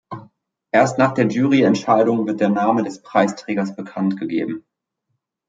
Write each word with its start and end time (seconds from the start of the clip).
Erst 0.71 0.97
nach 0.97 1.13
der 1.13 1.27
Jury-Entscheidung 1.27 2.25
wird 2.25 2.39
der 2.39 2.49
Name 2.49 2.81
des 2.83 3.03
Preisträgers 3.03 3.75
bekannt 3.75 4.19
gegeben. 4.19 4.65